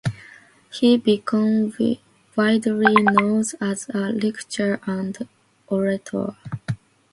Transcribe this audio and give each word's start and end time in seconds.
He 0.71 0.97
became 0.97 1.71
widely 2.35 2.93
known 3.03 3.43
as 3.61 3.87
a 3.93 4.09
lecturer 4.11 4.79
and 4.87 5.15
orator. 5.67 6.35